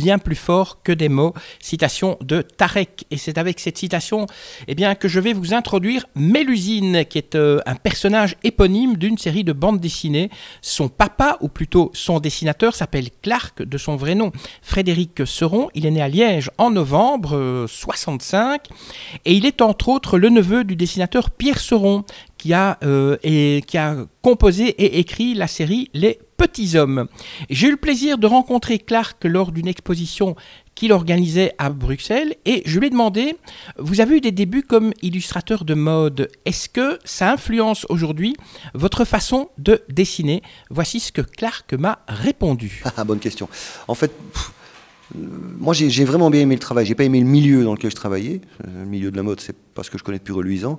[0.00, 1.34] bien plus forts que des mots.
[1.60, 3.04] Citation de Tarek.
[3.10, 4.26] Et c'est avec cette citation
[4.66, 9.18] eh bien, que je vais vous introduire Mélusine, qui est euh, un personnage éponyme d'une
[9.18, 10.30] série de bandes dessinées.
[10.62, 15.68] Son papa, ou plutôt son dessinateur, s'appelle Clark, de son vrai nom Frédéric Seron.
[15.74, 18.66] Il est né à Liège en novembre euh, 65.
[19.24, 22.04] Et il est entre autres le neveu du dessinateur Pierre Seron,
[22.38, 27.06] qui a, euh, et, qui a composé et écrit la série Les Petits Hommes.
[27.50, 30.36] J'ai eu le plaisir de rencontrer Clark lors d'une exposition
[30.74, 33.36] qu'il organisait à Bruxelles et je lui ai demandé,
[33.76, 38.36] vous avez eu des débuts comme illustrateur de mode, est-ce que ça influence aujourd'hui
[38.72, 40.42] votre façon de dessiner?
[40.70, 42.82] Voici ce que Clark m'a répondu.
[42.96, 43.46] Ah, bonne question.
[43.86, 44.10] En fait,
[45.14, 46.86] moi j'ai vraiment bien aimé le travail.
[46.86, 48.40] J'ai pas aimé le milieu dans lequel je travaillais.
[48.66, 50.78] Euh, Le milieu de la mode, c'est pas ce que je connais de plus reluisant.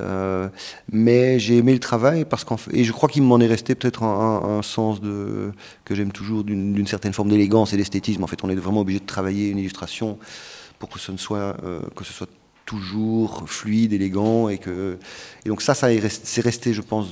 [0.00, 0.48] Euh,
[0.92, 4.02] mais j'ai aimé le travail parce qu'en et je crois qu'il m'en est resté peut-être
[4.02, 5.52] un, sens de
[5.84, 8.22] que j'aime toujours d'une certaine forme d'élégance et d'esthétisme.
[8.22, 10.18] En fait, on est vraiment obligé de travailler une illustration
[10.78, 12.28] pour que ce ne soit euh, que ce soit
[12.66, 14.98] toujours fluide, élégant et que
[15.44, 17.06] et donc ça, ça c'est resté, je pense,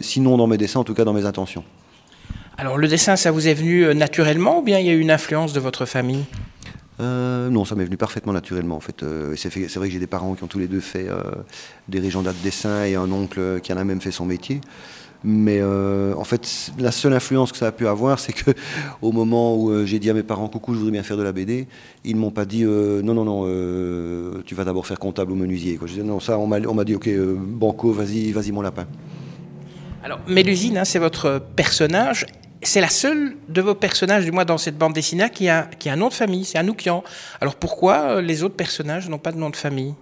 [0.00, 1.64] sinon dans mes dessins, en tout cas dans mes intentions.
[2.58, 4.98] Alors le dessin, ça vous est venu euh, naturellement ou bien il y a eu
[5.00, 6.24] une influence de votre famille?
[7.00, 9.02] Euh, non, ça m'est venu parfaitement naturellement en fait.
[9.02, 11.06] Euh, c'est fait- c'est vrai que j'ai des parents qui ont tous les deux fait
[11.08, 11.20] euh,
[11.88, 14.60] des régendas de dessin et un oncle qui en a même fait son métier.
[15.24, 18.52] Mais en fait, la seule influence que ça a pu avoir, c'est que
[19.02, 21.32] au moment où j'ai dit à mes parents coucou, je voudrais bien faire de la
[21.32, 21.66] BD,
[22.04, 25.76] ils m'ont pas dit non non non, tu vas d'abord faire comptable ou menuisier.
[25.76, 25.88] Quoi.
[25.88, 28.86] Je disais non ça, on m'a dit ok banco, vas-y vas-y mon lapin.
[30.04, 32.26] Alors, Mélusine, hein, c'est votre personnage.
[32.66, 35.88] C'est la seule de vos personnages, du moins dans cette bande dessinée, qui a, qui
[35.88, 37.04] a un nom de famille, c'est Anoukian.
[37.40, 39.94] Alors pourquoi euh, les autres personnages n'ont pas de nom de famille?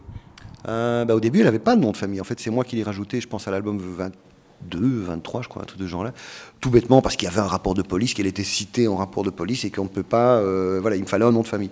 [0.67, 2.23] Euh, bah, au début, elle n'avait pas de nom de famille.
[2.23, 5.61] En fait, c'est moi qui l'ai rajouté, je pense, à l'album 22, 23, je crois,
[5.61, 6.15] un truc de genre-là.
[6.63, 9.25] Tout bêtement, parce qu'il y avait un rapport de police, qu'elle était citée en rapport
[9.25, 10.39] de police et qu'on ne peut pas.
[10.39, 11.71] euh, voilà, il me fallait un nom de famille.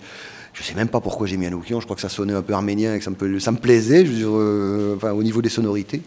[0.52, 1.80] Je sais même pas pourquoi j'ai mis Anoukian.
[1.80, 5.22] Je crois que ça sonnait un peu arménien et que ça me, plaisait, euh, au
[5.22, 6.02] niveau des sonorités.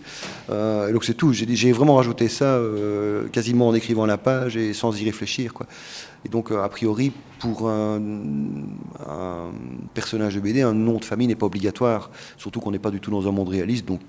[0.51, 1.33] Euh, donc c'est tout.
[1.33, 5.51] J'ai vraiment rajouté ça euh, quasiment en écrivant la page et sans y réfléchir.
[6.25, 8.01] Et donc, euh, a priori, pour un,
[9.07, 9.51] un
[9.93, 12.11] personnage de BD, un nom de famille n'est pas obligatoire.
[12.37, 14.01] Surtout qu'on n'est pas du tout dans un monde réaliste, donc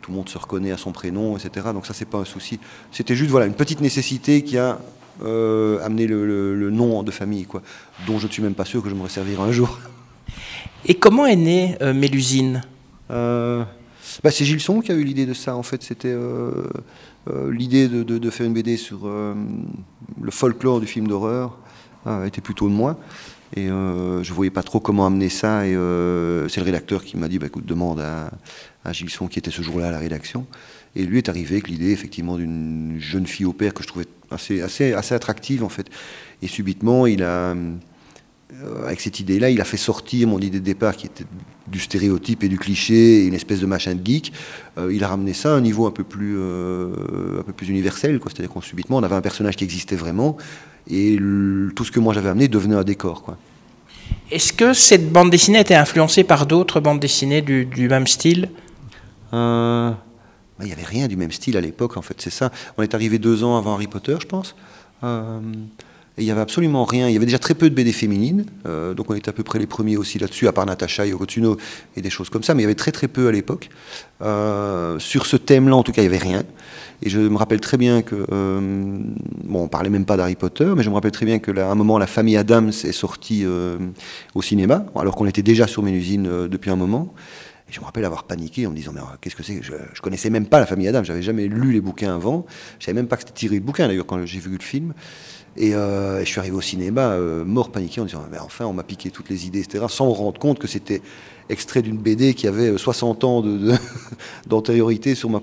[0.00, 1.68] tout le monde se reconnaît à son prénom, etc.
[1.72, 2.58] Donc ça, c'est pas un souci.
[2.92, 4.78] C'était juste voilà une petite nécessité qui a
[5.24, 7.62] euh, amené le, le- le nom de famille, quoi,
[8.06, 9.78] dont je ne suis même pas sûr que je me resservirai un jour.
[10.84, 12.62] Et comment est née euh, Mélusine?
[13.10, 13.64] Euh,
[14.22, 15.56] bah, c'est Gilson qui a eu l'idée de ça.
[15.56, 16.14] En fait, c'était
[17.50, 21.58] l'idée de, de- de faire une BD sur le folklore du film d'horreur
[22.06, 22.98] euh, était plutôt de moi.
[23.54, 25.66] Et euh, je voyais pas trop comment amener ça.
[25.66, 28.30] Et euh, c'est le rédacteur qui m'a dit bah, écoute, demande à,
[28.84, 30.46] à Gilson qui était ce jour-là à la rédaction.
[30.96, 34.06] Et lui est arrivé avec l'idée effectivement d'une jeune fille au père que je trouvais
[34.30, 35.86] assez, assez, assez attractive en fait.
[36.42, 37.54] Et subitement, il a
[38.62, 41.24] euh, avec cette idée-là, il a fait sortir mon idée de départ qui était
[41.66, 44.32] du stéréotype et du cliché, et une espèce de machin de geek.
[44.78, 47.68] Euh, il a ramené ça à un niveau un peu plus, euh, un peu plus
[47.68, 48.18] universel.
[48.20, 48.30] quoi.
[48.30, 50.36] C'est-à-dire qu'on subitement, on avait un personnage qui existait vraiment,
[50.88, 53.22] et le- tout ce que moi j'avais amené devenait un décor.
[53.22, 53.36] Quoi.
[54.30, 58.48] Est-ce que cette bande dessinée était influencée par d'autres bandes dessinées du, du même style?
[59.32, 59.90] Euh,
[60.60, 62.50] Il n'y avait rien du même style à l'époque, en fait, c'est ça.
[62.78, 64.54] On est arrivé deux ans avant Harry Potter, je pense.
[65.04, 65.40] Euh,
[66.18, 67.08] et il n'y avait absolument rien.
[67.08, 69.42] Il y avait déjà très peu de BD féminines, euh, donc on était à peu
[69.42, 71.58] près les premiers aussi là-dessus, à part Natacha Yoko Tsuno
[71.94, 73.68] et des choses comme ça, mais il y avait très très peu à l'époque.
[74.22, 76.42] Euh, sur ce thème-là, en tout cas, il n'y avait rien.
[77.02, 78.98] Et je me rappelle très bien que, euh,
[79.44, 81.68] bon, on parlait même pas d'Harry Potter, mais je me rappelle très bien que là,
[81.68, 83.76] à un moment, la famille Adams est sortie euh,
[84.34, 87.12] au cinéma, alors qu'on était déjà sur Mélusine euh, depuis un moment.
[87.68, 89.72] Et je me rappelle avoir paniqué en me disant mais euh, qu'est-ce que c'est je,
[89.92, 92.46] je connaissais même pas la famille Adams, j'avais jamais lu les bouquins avant,
[92.78, 94.94] je savais même pas que c'était tiré de bouquin d'ailleurs quand j'ai vu le film.
[95.58, 98.72] Et, euh, je suis arrivé au cinéma euh, mort paniqué en disant mais enfin on
[98.74, 99.86] m'a piqué toutes les idées etc.
[99.88, 101.00] Sans me rendre compte que c'était
[101.48, 103.74] extrait d'une BD qui avait euh, 60 ans de- de-
[104.46, 105.40] d'antériorité sur ma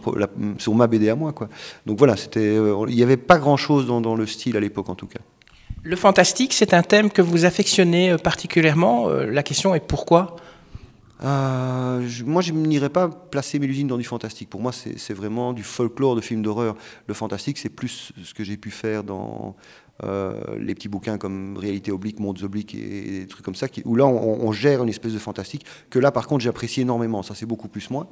[0.60, 1.50] sur ma BD à moi quoi.
[1.86, 4.96] Donc voilà euh, il n'y avait pas grand chose dans, le style à l'époque en
[4.96, 5.20] tout cas.
[5.82, 9.10] Le fantastique, c'est un thème que vous affectionnez euh, particulièrement.
[9.10, 10.38] Euh, La question est pourquoi
[11.24, 14.50] Euh, moi, je n'irais pas placer Mélusine dans du fantastique.
[14.50, 16.76] Pour moi, c'est vraiment du folklore de films d'horreur.
[17.08, 19.56] Le fantastique, c'est plus ce que j'ai pu faire dans
[20.04, 23.96] euh, les petits bouquins comme Réalité oblique, Mondes obliques et, des trucs comme ça, où
[23.96, 27.24] là, on, gère une espèce de fantastique, que là, par contre, j'apprécie énormément.
[27.24, 28.10] Ça, c'est beaucoup plus moi.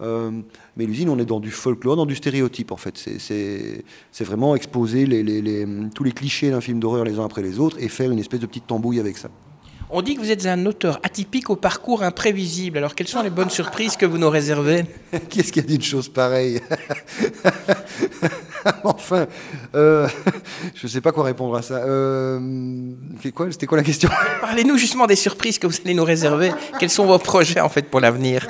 [0.00, 0.30] Euh,
[0.76, 2.98] mais l'usine, on est dans du folklore, dans du stéréotype en fait.
[3.18, 5.06] C'est vraiment exposer
[5.94, 8.40] tous les clichés d'un film d'horreur les uns après les autres et faire une espèce
[8.40, 9.30] de petite tambouille avec ça.
[9.88, 12.78] On dit que vous êtes un auteur atypique au parcours imprévisible.
[12.78, 14.84] Alors, quelles sont les bonnes surprises que vous nous réservez
[15.30, 16.60] Qu'est-ce qui a dit une chose pareille?
[18.82, 19.26] Enfin,
[19.76, 20.08] euh,
[20.74, 21.74] je ne sais pas quoi répondre à ça.
[21.74, 22.40] Euh,
[23.22, 24.10] C'était quoi la question?
[24.40, 26.50] Parlez-nous justement des surprises que vous allez nous réserver.
[26.80, 28.48] Quels sont vos projets en fait pour l'avenir?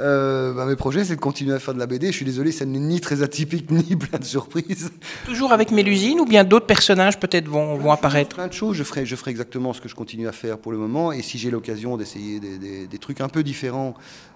[0.00, 2.08] Euh, bah, mes projets, c'est de continuer à faire de la BD.
[2.08, 4.90] Je suis désolé, ça n'est ni très atypique, ni plein de surprises.
[5.24, 8.76] Toujours avec Mélusine ou bien d'autres personnages peut-être vont, vont apparaître Plein de choses.
[8.76, 11.12] Je ferai, je ferai exactement ce que je continue à faire pour le moment.
[11.12, 13.94] Et si j'ai l'occasion d'essayer des, des, trucs un peu différents,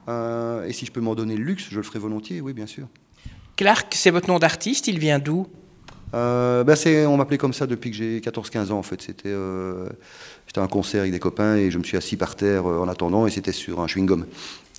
[0.08, 2.66] euh, et si je peux m'en donner le luxe, je le ferai volontiers, oui, bien
[2.66, 2.86] sûr.
[3.56, 4.86] Clark, c'est votre nom d'artiste.
[4.86, 5.46] Il vient d'où?
[6.14, 6.74] Euh, bah,
[7.06, 9.02] on m'appelait comme ça depuis que j'ai 14-15 ans en fait.
[9.02, 9.88] C'était euh,
[10.56, 13.30] un concert avec des copains et je me suis assis par terre en attendant et
[13.30, 14.24] c'était sur un chewing-gum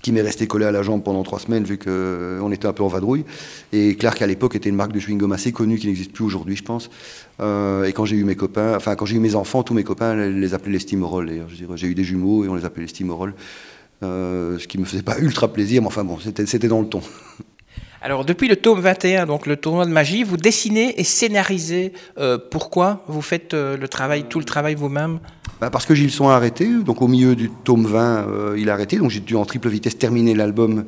[0.01, 2.73] qui m'est resté collé à la jambe pendant trois semaines vu qu'on euh, était un
[2.73, 3.25] peu en vadrouille.
[3.73, 6.55] Et Clark à l'époque était une marque de chewing-gum assez connue qui n'existe plus aujourd'hui,
[6.55, 6.89] je pense.
[7.39, 9.83] Euh, et quand j'ai eu mes copains, enfin quand j'ai eu mes enfants, tous mes
[9.83, 11.29] copains les appelaient les Steamroll.
[11.75, 13.33] J'ai eu des jumeaux et on les appelait les Steamroll.
[14.01, 17.01] Euh, ce qui me faisait pas ultra plaisir, mais enfin bon, c'était dans le ton.
[18.01, 21.93] Alors depuis le tome 21, donc le tournoi de magie, vous dessinez et scénarisez.
[22.49, 23.55] pourquoi vous faites
[23.89, 25.19] travail, tout le travail vous-même?
[25.59, 28.69] Bah, parce que Gilles Son a arrêté, donc au milieu du tome 20, euh, il
[28.69, 30.85] a arrêté, donc j'ai dû en triple vitesse terminer l'album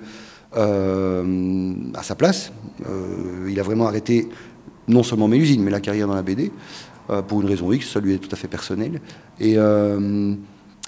[0.56, 2.54] euh, à sa place.
[2.88, 4.30] Euh, il a vraiment arrêté
[4.88, 6.52] non seulement mes usines, mais la carrière dans la BD,
[7.28, 9.02] pour une raison X, ça lui est tout à fait personnel.
[9.40, 9.58] Et,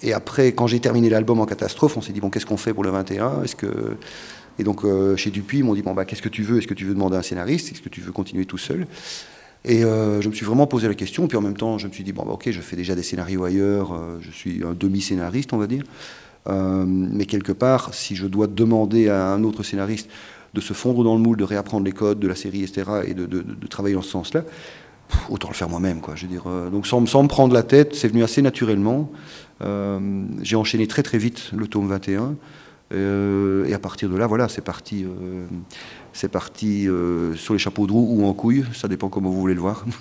[0.02, 2.84] et après, quand j'ai terminé l'album en catastrophe, on s'est dit, qu'est-ce qu'on fait pour
[2.84, 3.98] le 21 Est-ce que...
[4.60, 4.86] Et donc,
[5.18, 6.60] chez Dupuis, ils m'ont dit, bon, bah, qu'est-ce que tu veux?
[6.60, 7.72] Est-ce que tu veux demander un scénariste?
[7.72, 8.88] Est-ce que tu veux continuer tout seul?
[9.66, 11.94] Et euh, je me suis vraiment posé la question, puis en même temps, je me
[11.94, 14.74] suis dit, bon, bah, ok, je fais déjà des scénarios ailleurs, euh, je suis un
[14.74, 15.84] demi-scénariste, on va dire.
[16.50, 20.10] Euh, mais quelque part, si je dois demander à un autre scénariste
[20.54, 23.14] de se fondre dans le moule, de réapprendre les codes de la série, etc., et
[23.14, 24.44] de, travailler dans ce sens-là,
[25.30, 26.16] autant le faire moi-même, quoi.
[26.16, 29.12] Je veux dire, donc sans, me prendre la tête, c'est venu assez naturellement.
[30.42, 32.36] J'ai enchaîné très très vite le tome 21.
[32.94, 35.06] Et à partir de là, voilà, c'est parti
[36.14, 39.40] c'est parti euh, sur les chapeaux de roue ou en couille, ça dépend comment vous
[39.42, 39.86] voulez le voir.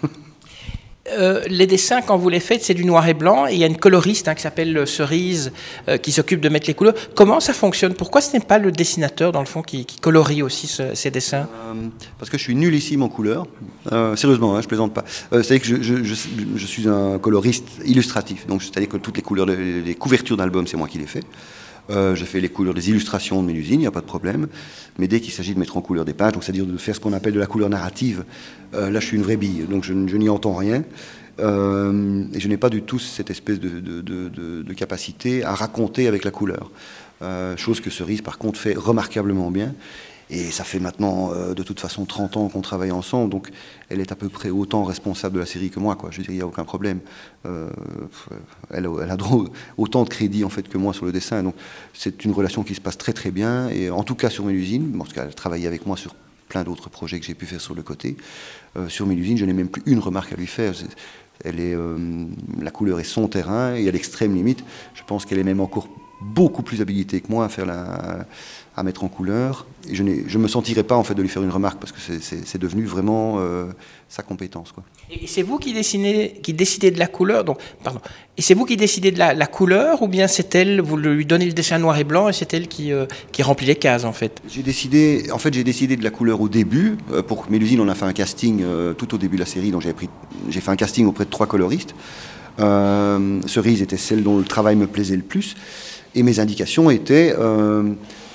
[1.18, 3.64] Euh, les dessins, quand vous les faites, c'est du noir et blanc, et il y
[3.64, 5.50] a une coloriste hein, qui s'appelle euh, Cerise
[6.00, 6.94] qui s'occupe de mettre les couleurs.
[7.16, 7.94] Comment ça fonctionne?
[7.94, 11.48] Pourquoi ce n'est pas le dessinateur, dans le fond, qui, colorie aussi ces dessins?
[12.18, 13.48] Parce que je suis nullissime en couleur.
[14.14, 15.04] sérieusement, hein, je plaisante pas.
[15.32, 20.36] c'est-à-dire que je, suis un coloriste illustratif, donc c'est-à-dire que toutes les couleurs, les couvertures
[20.36, 21.24] d'albums, c'est moi qui les fais.
[21.90, 24.06] Euh, je fais les couleurs des illustrations de mes usines, il n'y a pas de
[24.06, 24.48] problème.
[24.98, 27.12] Mais dès qu'il s'agit de mettre en couleur des pages, c'est-à-dire de faire ce qu'on
[27.12, 28.24] appelle de la couleur narrative,
[28.74, 30.84] euh, là je suis une vraie bille, donc je, n'y entends rien.
[31.40, 36.24] Euh, et je n'ai pas du tout cette espèce de, de, capacité à raconter avec
[36.24, 36.70] la couleur.
[37.56, 39.74] chose que Cerise par contre fait remarquablement bien.
[40.30, 43.50] Et ça fait maintenant, euh, de toute façon, 30 ans qu'on travaille ensemble, donc
[43.88, 46.10] elle est à peu près autant responsable de la série que moi, quoi.
[46.10, 47.00] Je veux dire, il n'y a aucun problème.
[47.46, 47.68] Euh,
[48.70, 49.16] elle, a
[49.76, 51.42] autant de crédit, en fait, que moi sur le dessin.
[51.42, 51.54] Donc,
[51.92, 53.68] c'est une relation qui se passe très, très bien.
[53.68, 56.14] Et en tout cas, sur mes usines, parce qu'elle a travaillé avec moi sur
[56.48, 58.16] plein d'autres projets que j'ai pu faire sur le côté.
[58.76, 60.72] Euh, sur mes usines, je n'ai même plus une remarque à lui faire.
[61.44, 61.76] Elle est,
[62.60, 64.62] la couleur est son terrain, et à l'extrême limite,
[64.94, 65.88] je pense qu'elle est même encore
[66.22, 68.26] beaucoup plus habilitée que moi à faire la
[68.76, 69.66] à mettre en couleur.
[69.88, 71.98] Et je ne me sentirais pas en fait de lui faire une remarque parce que
[72.20, 73.66] c'est devenu vraiment euh,
[74.08, 74.72] sa compétence.
[74.72, 74.84] Quoi.
[75.10, 78.00] Et c'est vous qui, dessinez, qui décidez de la couleur donc, pardon.
[78.38, 81.46] Et c'est vous qui décidez de la, couleur ou bien c'est elle, vous lui donnez
[81.46, 84.12] le dessin noir et blanc et c'est elle qui, euh, qui remplit les cases en
[84.12, 84.40] fait?
[84.48, 86.96] J'ai décidé, en fait j'ai décidé de la couleur au début.
[87.12, 88.64] Euh, pour Mélusine on a fait un casting
[88.96, 91.94] tout au début de la série, donc j'ai fait un casting auprès de trois coloristes.
[92.58, 95.56] Cerise était celle dont le travail me plaisait le plus.
[96.14, 97.34] Et mes indications étaient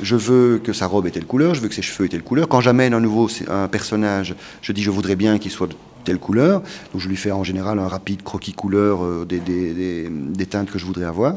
[0.02, 2.24] je veux que sa robe ait telle couleur, je veux que ses cheveux aient telle
[2.24, 2.48] couleur.
[2.48, 6.20] Quand j'amène un nouveau un personnage, je dis je voudrais bien qu'il soit de telle
[6.20, 6.62] couleur.
[6.94, 10.86] Donc je lui fais en général un rapide croquis couleur euh, des, teintes que je
[10.86, 11.36] voudrais avoir.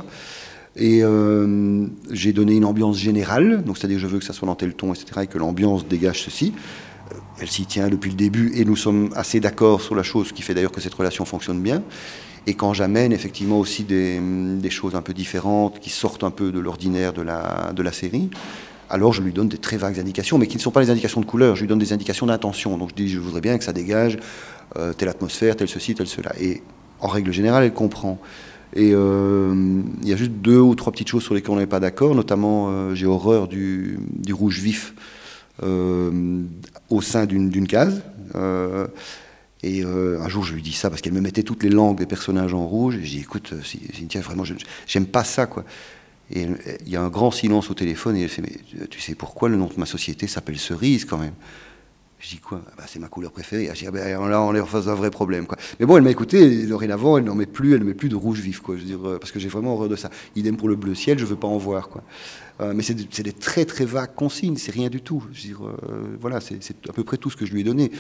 [0.77, 4.55] Et euh, j'ai donné une ambiance générale, donc c'est-à-dire je veux que ça soit dans
[4.55, 6.53] tel ton, etc., et que l'ambiance dégage ceci.
[7.11, 10.29] Euh, elle s'y tient depuis le début et nous sommes assez d'accord sur la chose,
[10.29, 11.83] ce qui fait d'ailleurs que cette relation fonctionne bien.
[12.47, 16.59] Et quand j'amène effectivement aussi des, choses un peu différentes, qui sortent un peu de
[16.59, 18.31] l'ordinaire de la, série,
[18.89, 21.21] alors je lui donne des très vagues indications, mais qui ne sont pas des indications
[21.21, 22.77] de couleur, je lui donne des indications d'intention.
[22.79, 24.19] Donc je dis, je voudrais bien que ça dégage
[24.77, 26.33] euh, telle atmosphère, tel ceci, tel cela.
[26.41, 26.63] Et
[27.01, 28.19] en règle générale, elle comprend.
[28.75, 31.67] Et euh, il y a juste deux ou trois petites choses sur lesquelles on n'est
[31.67, 33.99] pas d'accord, notamment euh, j'ai horreur du,
[34.33, 34.95] rouge vif
[35.63, 38.03] au sein d'une case.
[39.63, 41.99] Et euh, un jour, je lui dis ça parce qu'elle me mettait toutes les langues
[41.99, 42.97] des personnages en rouge.
[42.97, 44.45] Et je dis, écoute, euh, Cynthia, vraiment,
[44.87, 45.65] j'aime pas ça, quoi.
[46.33, 46.47] Et
[46.87, 48.43] il y a un grand silence au téléphone et elle fait
[48.89, 51.35] tu sais pourquoi le nom de ma société s'appelle Cerise quand même?
[52.21, 52.61] Je dis quoi?
[52.69, 53.71] Ah bah, C'est ma couleur préférée.
[53.73, 55.47] Je dis, ah ben, là, on est en face d'un vrai problème.
[55.47, 55.57] Quoi.
[55.79, 58.17] Mais bon, elle m'a écouté, dorénavant, elle n'en met plus, elle ne met plus de
[58.17, 58.77] rouge vif, quoi.
[58.77, 60.11] Je euh, parce que j'ai vraiment horreur de ça.
[60.37, 61.89] Idem pour le bleu ciel, je ne veux pas en voir.
[61.89, 62.03] Quoi.
[62.61, 65.25] Euh, mais c'est des très très vagues consignes, c'est rien du tout.
[65.33, 67.91] Je euh, voilà, c'est à peu près tout ce que je lui ai donné.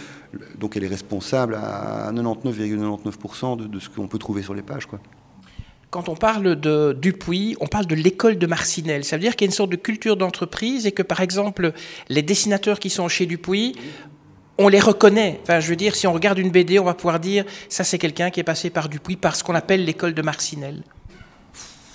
[0.58, 4.84] Donc elle est responsable à 99,99% de, de, ce qu'on peut trouver sur les pages.
[4.84, 5.00] Quoi.
[5.90, 9.04] Quand on parle de Dupuis, on parle de l'école de Marcinelle.
[9.04, 11.72] Ça veut dire qu'il y a une sorte de culture d'entreprise et que, par exemple,
[12.08, 13.74] les dessinateurs qui sont chez Dupuis
[14.60, 15.40] on les reconnaît.
[15.42, 17.98] Enfin, je veux dire, si on regarde une BD, on va pouvoir dire ça, c'est
[17.98, 20.82] quelqu'un qui est passé par Dupuis, par ce qu'on appelle l'école de Marcinelle.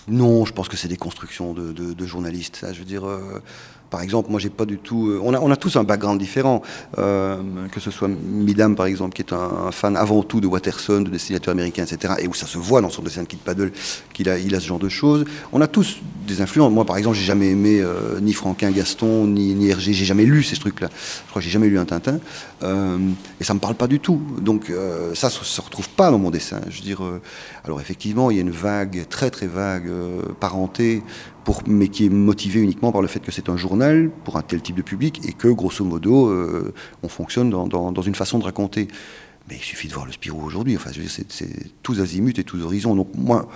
[0.07, 2.57] Non, je pense que c'est des constructions de, journalistes.
[2.57, 3.41] Ça, je veux dire, euh,
[3.89, 5.09] par exemple, moi, j'ai pas du tout.
[5.09, 6.61] Euh, on, a, tous un background différent.
[6.97, 7.37] Euh,
[7.71, 11.09] que ce soit Midam, par exemple, qui est un, fan avant tout de Watterson, de
[11.09, 13.71] dessinateurs américains, etc., et où ça se voit dans son dessin de Kid Paddle
[14.13, 15.25] qu'il a, il a ce genre de choses.
[15.51, 16.71] On a tous des influences.
[16.71, 19.93] Moi, par exemple, j'ai jamais aimé euh, ni Franquin Gaston, ni, Hergé.
[19.93, 20.89] J'ai jamais lu ces trucs-là.
[20.91, 22.19] Je crois que j'ai jamais lu un Tintin.
[22.63, 24.21] et ça me parle pas du tout.
[24.41, 24.71] Donc,
[25.13, 26.59] ça, ça se retrouve pas dans mon dessin.
[26.69, 27.01] Je veux dire.
[27.63, 29.89] alors, effectivement, il y a une vague, très très vague,
[31.67, 34.61] mais qui est motivé uniquement par le fait que c'est un journal pour un tel
[34.61, 36.73] type de public et que, grosso modo, euh,
[37.03, 38.87] on fonctionne dans, une façon de raconter.
[39.49, 40.75] Mais il suffit de voir le Spirou aujourd'hui.
[40.75, 40.89] Enfin,
[41.29, 42.95] c'est tous azimuts et tous horizons.
[42.95, 43.47] Donc, moi,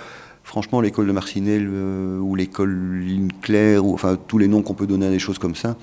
[0.43, 4.87] franchement, l'école de Marcinelle euh, ou l'école Claire, ou enfin tous les noms qu'on peut
[4.87, 5.75] donner à des choses comme ça,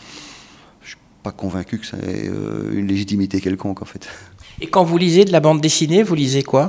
[0.82, 4.08] je suis pas convaincu que ça ait euh, une légitimité quelconque, en fait.
[4.60, 6.68] Et quand vous lisez de la bande dessinée, vous lisez quoi?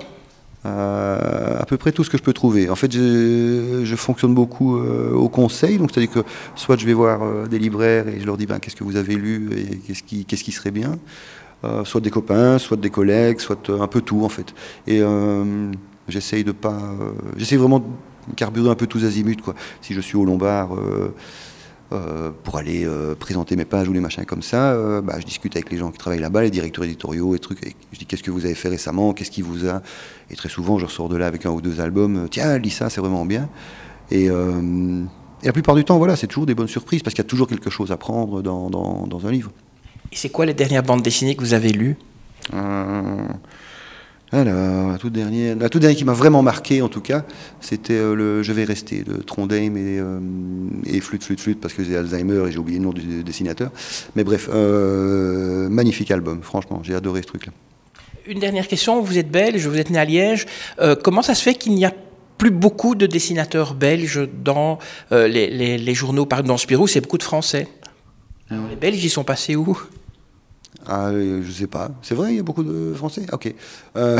[0.63, 2.69] À peu près tout ce que je peux trouver.
[2.69, 7.23] En fait, je, fonctionne beaucoup euh, au conseil, donc c'est-à-dire que soit je vais voir
[7.23, 10.43] euh, des libraires et je leur dis ben, qu'est-ce que vous avez lu et qu'est-ce
[10.43, 10.97] qui, serait bien,
[11.63, 14.53] euh, soit des copains, soit des collègues, soit un peu tout en fait.
[14.87, 15.01] Et
[16.07, 16.79] j'essaye de pas,
[17.37, 19.55] j'essaye vraiment de carburer un peu tous azimuts quoi.
[19.81, 20.69] Si je suis au Lombard.
[21.93, 25.25] Euh, pour aller euh, présenter mes pages ou les machins comme ça, euh, bah, je
[25.25, 27.65] discute avec les gens qui travaillent là-bas, les directeurs éditoriaux et trucs.
[27.65, 29.81] Et je dis qu'est-ce que vous avez fait récemment, qu'est-ce qui vous a.
[30.29, 32.27] Et très souvent, je ressors de là avec un ou deux albums.
[32.29, 33.47] Tiens, lis ça, c'est vraiment bien.
[34.11, 34.29] Et,
[35.43, 37.47] la plupart du temps, voilà, c'est toujours des bonnes surprises parce qu'il y a toujours
[37.47, 39.51] quelque chose à prendre dans, dans, dans un livre.
[40.11, 41.95] Et c'est quoi les dernières bandes dessinées que vous avez lues?
[44.31, 47.23] Alors, la toute dernière, la toute dernière qui m'a vraiment marqué, en tout cas,
[47.61, 50.19] c'était euh, le Je vais rester de Trondheim et, euh,
[50.85, 53.71] et Flûte, Flûte, Flûte, parce que j'ai Alzheimer et j'ai oublié le nom du dessinateur.
[54.17, 57.53] Mais bref, euh, magnifique album, franchement, j'ai adoré ce truc-là.
[58.25, 60.45] Une dernière question, vous êtes belge, vous êtes né à Liège.
[61.01, 61.93] comment ça se fait qu'il n'y a
[62.37, 64.79] plus beaucoup de dessinateurs belges dans
[65.11, 66.25] les, les, journaux?
[66.25, 67.69] Par exemple, dans Spirou, c'est beaucoup de Français.
[68.49, 69.77] Ah les Belges, ils sont passés où?
[70.85, 71.91] Ah, euh, je sais pas.
[72.01, 73.25] C'est vrai, il y a beaucoup de Français?
[73.31, 73.53] Ok.
[73.95, 74.19] Euh,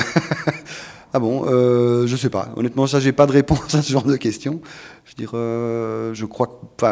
[1.14, 2.50] ah bon, euh, je sais pas.
[2.56, 4.62] Honnêtement, ça, j'ai pas de réponse à ce genre de questions.
[5.06, 6.86] Je veux euh, je crois que.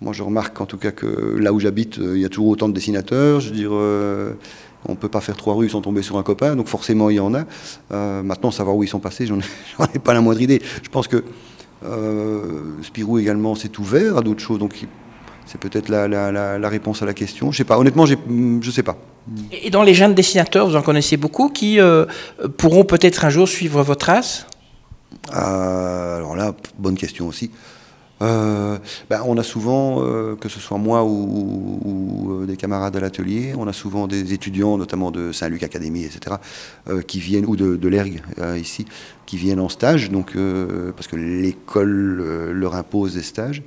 [0.00, 1.06] moi, je remarque en tout cas que
[1.38, 3.40] là où j'habite, il y a toujours autant de dessinateurs.
[3.40, 4.36] Je veux
[4.88, 7.20] on peut pas faire trois rues sans tomber sur un copain, donc forcément, il y
[7.20, 7.44] en a.
[8.22, 9.42] maintenant, savoir où ils sont passés, j'en ai,
[9.94, 10.62] ai, pas la moindre idée.
[10.82, 11.24] Je pense que
[12.82, 14.86] Spirou également s'est ouvert à d'autres choses, donc
[15.46, 17.52] c'est peut-être la, réponse à la question.
[17.52, 17.78] Je sais pas.
[17.78, 18.96] Honnêtement, je ne sais pas.
[19.52, 22.04] Et dans les jeunes dessinateurs, vous en connaissez beaucoup qui euh,
[22.58, 24.46] pourront peut-être un jour suivre vos traces
[25.34, 27.50] euh, Alors là, bonne question aussi.
[28.22, 28.78] Euh,
[29.10, 30.00] ben, on a souvent,
[30.40, 35.10] que ce soit moi ou, des camarades à l'atelier, on a souvent des étudiants, notamment
[35.10, 36.36] de Saint-Luc Académie, etc.,
[37.06, 38.22] qui viennent, ou de, de l'ERG
[38.58, 38.86] ici,
[39.26, 40.34] qui viennent en stage, donc,
[40.96, 43.62] parce que l'école leur impose des stages.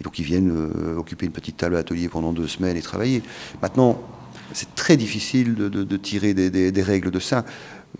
[0.00, 2.82] Et donc ils viennent euh, occuper une petite table à atelier pendant deux semaines et
[2.82, 3.22] travailler.
[3.62, 4.00] Maintenant,
[4.52, 7.44] c'est très difficile de, tirer des, règles de ça.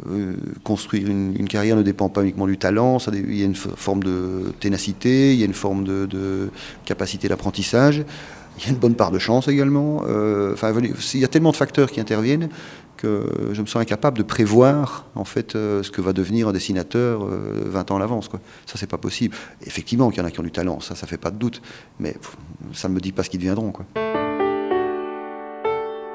[0.08, 4.02] Euh, construire une, carrière ne dépend pas uniquement du talent, il y a une forme
[4.02, 6.50] de ténacité, il y a une forme de,
[6.84, 8.04] capacité d'apprentissage,
[8.58, 10.02] il y a une bonne part de chance également.
[10.06, 12.48] Euh, enfin, il y a tellement de facteurs qui interviennent
[13.52, 17.24] je me sens incapable de prévoir en fait euh, ce que va devenir un dessinateur
[17.24, 18.28] 20 euh, ans à l'avance.
[18.28, 18.40] Quoi.
[18.66, 19.36] Ça, c'est pas possible.
[19.66, 21.62] Effectivement, qu'il y en a qui ont du talent, ça, ça fait pas de doute.
[21.98, 22.16] Mais
[22.72, 23.72] ça ne me dit pas ce qu'ils deviendront.
[23.72, 23.86] Quoi.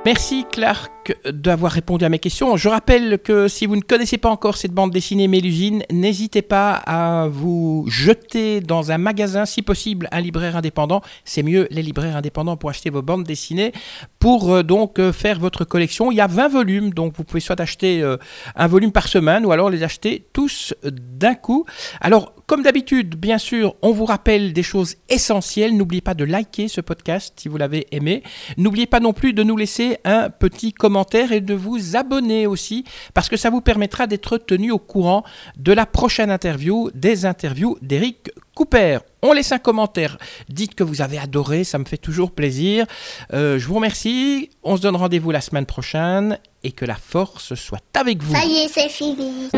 [0.06, 2.58] Merci Clark d'avoir répondu à mes questions.
[2.58, 6.74] Je rappelle que si vous ne connaissez pas encore cette bande dessinée Mélusine, n'hésitez pas
[6.74, 11.02] à vous jeter dans un magasin, si possible un libraire indépendant.
[11.26, 13.72] C'est mieux les libraires indépendants pour acheter vos bandes dessinées,
[14.20, 16.12] pour euh, donc euh, faire votre collection.
[16.12, 18.18] Il y a 20 volumes, donc vous pouvez soit acheter euh,
[18.56, 21.66] un volume par semaine ou alors les acheter tous d'un coup.
[22.02, 25.78] Alors Comme d'habitude, bien sûr, on vous rappelle des choses essentielles.
[25.78, 28.24] N'oubliez pas de liker ce podcast si vous l'avez aimé.
[28.58, 30.99] N'oubliez pas non plus de nous laisser un petit commentaire
[31.32, 35.24] et de vous abonner aussi, parce que ça vous permettra d'être tenu au courant
[35.58, 39.00] de la prochaine interview, des interviews d'Eric Cooper.
[39.22, 40.18] On laisse un commentaire.
[40.50, 42.86] Dites que vous avez adoré, ça me fait toujours plaisir.
[43.34, 44.50] Euh, je vous remercie.
[44.64, 48.34] On se donne rendez-vous la semaine prochaine et que la force soit avec vous.
[48.34, 49.50] Ça y est, c'est fini.